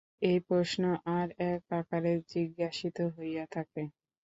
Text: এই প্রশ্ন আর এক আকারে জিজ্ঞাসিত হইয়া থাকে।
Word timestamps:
এই 0.21 0.39
প্রশ্ন 0.47 0.83
আর 1.17 1.27
এক 1.49 1.63
আকারে 1.79 2.13
জিজ্ঞাসিত 2.33 2.97
হইয়া 3.15 3.45
থাকে। 3.55 3.83